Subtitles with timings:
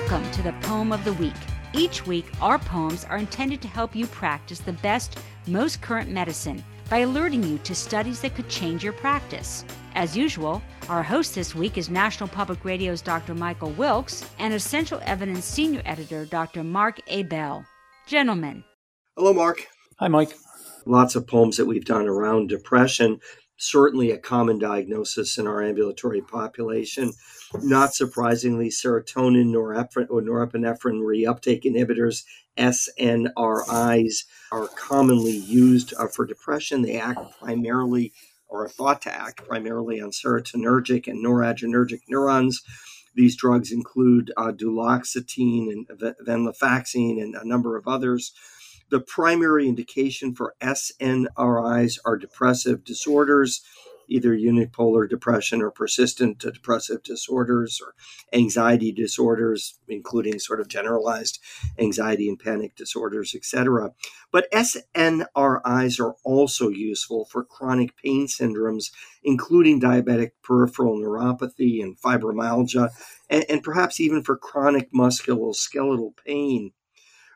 [0.00, 1.34] Welcome to the Poem of the Week.
[1.74, 5.18] Each week, our poems are intended to help you practice the best,
[5.48, 9.64] most current medicine by alerting you to studies that could change your practice.
[9.96, 13.34] As usual, our host this week is National Public Radio's Dr.
[13.34, 16.62] Michael Wilkes and Essential Evidence Senior Editor Dr.
[16.62, 17.64] Mark Ebell.
[18.06, 18.62] Gentlemen.
[19.16, 19.66] Hello, Mark.
[19.98, 20.32] Hi, Mike.
[20.86, 23.18] Lots of poems that we've done around depression
[23.58, 27.12] certainly a common diagnosis in our ambulatory population.
[27.62, 32.24] Not surprisingly, serotonin, norepinephrine, or norepinephrine reuptake inhibitors,
[32.56, 36.82] SNRIs, are commonly used uh, for depression.
[36.82, 38.12] They act primarily,
[38.48, 42.62] or are thought to act primarily, on serotonergic and noradrenergic neurons.
[43.14, 45.88] These drugs include uh, duloxetine and
[46.24, 48.32] venlafaxine and a number of others.
[48.90, 53.62] The primary indication for SNRIs are depressive disorders,
[54.08, 57.94] either unipolar depression or persistent depressive disorders or
[58.32, 61.38] anxiety disorders, including sort of generalized
[61.78, 63.92] anxiety and panic disorders, etc.
[64.32, 68.90] But SNRIs are also useful for chronic pain syndromes,
[69.22, 72.88] including diabetic peripheral neuropathy and fibromyalgia,
[73.28, 76.72] and, and perhaps even for chronic musculoskeletal pain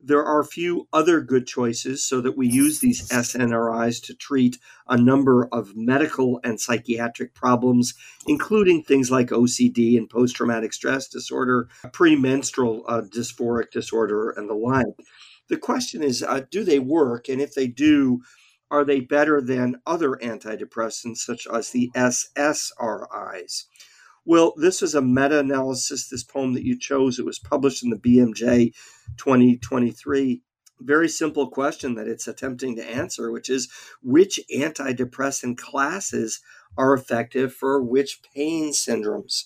[0.00, 4.96] there are few other good choices so that we use these SNRIs to treat a
[4.96, 7.94] number of medical and psychiatric problems,
[8.26, 14.54] including things like OCD and post traumatic stress disorder, premenstrual uh, dysphoric disorder, and the
[14.54, 14.86] like.
[15.48, 17.28] The question is uh, do they work?
[17.28, 18.20] And if they do,
[18.70, 23.64] are they better than other antidepressants such as the SSRIs?
[24.24, 27.18] Well, this is a meta analysis, this poem that you chose.
[27.18, 28.74] It was published in the BMJ
[29.16, 30.42] 2023.
[30.80, 33.68] Very simple question that it's attempting to answer, which is
[34.02, 36.40] which antidepressant classes
[36.76, 39.44] are effective for which pain syndromes?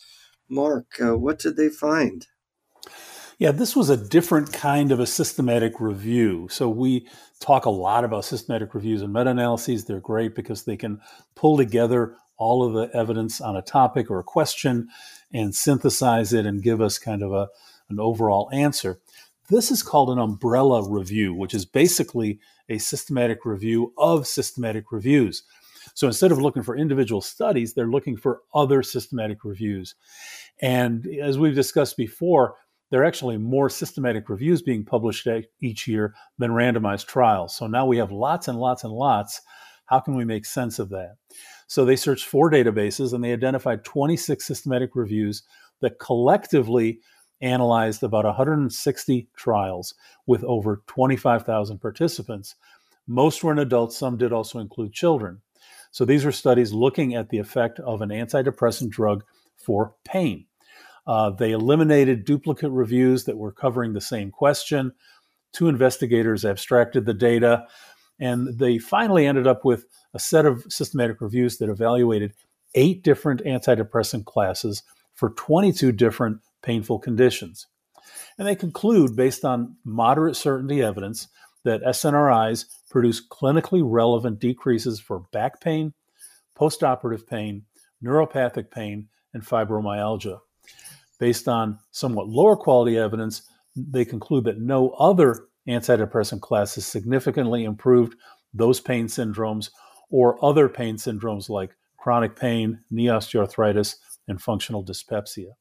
[0.48, 2.26] Mark, uh, what did they find?
[3.38, 6.46] Yeah, this was a different kind of a systematic review.
[6.50, 7.08] So we
[7.40, 9.84] talk a lot about systematic reviews and meta analyses.
[9.84, 11.00] They're great because they can
[11.34, 14.88] pull together all of the evidence on a topic or a question
[15.32, 17.48] and synthesize it and give us kind of a,
[17.88, 18.98] an overall answer.
[19.48, 25.44] This is called an umbrella review, which is basically a systematic review of systematic reviews.
[25.94, 29.94] So instead of looking for individual studies, they're looking for other systematic reviews.
[30.60, 32.56] And as we've discussed before,
[32.90, 35.28] there are actually more systematic reviews being published
[35.60, 37.56] each year than randomized trials.
[37.56, 39.40] So now we have lots and lots and lots.
[39.92, 41.16] How can we make sense of that?
[41.66, 45.42] So they searched four databases and they identified 26 systematic reviews
[45.82, 47.00] that collectively
[47.42, 49.92] analyzed about 160 trials
[50.26, 52.54] with over 25,000 participants.
[53.06, 55.42] Most were in adults, some did also include children.
[55.90, 59.24] So these were studies looking at the effect of an antidepressant drug
[59.58, 60.46] for pain.
[61.06, 64.92] Uh, they eliminated duplicate reviews that were covering the same question.
[65.52, 67.66] Two investigators abstracted the data,
[68.18, 69.84] and they finally ended up with
[70.14, 72.34] a set of systematic reviews that evaluated
[72.74, 74.82] eight different antidepressant classes
[75.14, 77.66] for 22 different painful conditions.
[78.38, 81.28] And they conclude, based on moderate certainty evidence,
[81.64, 85.92] that SNRIs produce clinically relevant decreases for back pain,
[86.58, 87.64] postoperative pain,
[88.02, 90.40] neuropathic pain, and fibromyalgia.
[91.18, 93.42] Based on somewhat lower quality evidence,
[93.76, 98.16] they conclude that no other antidepressant classes significantly improved
[98.54, 99.70] those pain syndromes
[100.10, 103.96] or other pain syndromes like chronic pain, knee osteoarthritis,
[104.28, 105.52] and functional dyspepsia.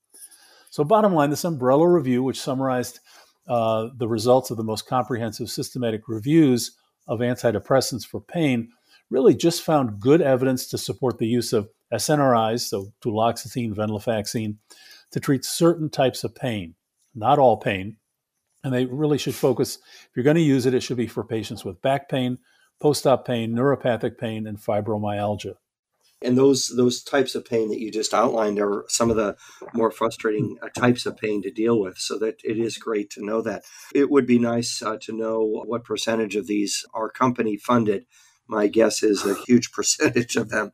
[0.70, 3.00] So, bottom line, this umbrella review, which summarized
[3.48, 8.70] uh, the results of the most comprehensive systematic reviews of antidepressants for pain,
[9.10, 14.56] really just found good evidence to support the use of SNRIs, so duloxetine, venlafaxine,
[15.12, 16.76] to treat certain types of pain,
[17.14, 17.98] not all pain.
[18.64, 21.24] And they really should focus, if you're going to use it, it should be for
[21.24, 22.38] patients with back pain,
[22.80, 25.56] post-op pain, neuropathic pain, and fibromyalgia.
[26.24, 29.36] And those those types of pain that you just outlined are some of the
[29.74, 31.98] more frustrating uh, types of pain to deal with.
[31.98, 33.64] So that it is great to know that.
[33.96, 38.06] It would be nice uh, to know what percentage of these are company funded.
[38.48, 40.74] My guess is a huge percentage of them.